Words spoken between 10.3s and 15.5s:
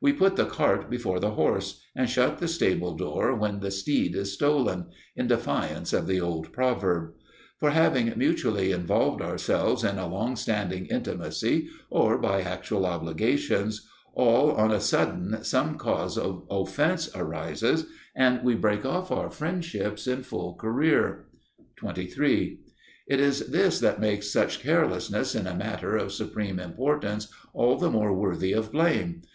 standing intimacy or by actual obligations, all on a sudden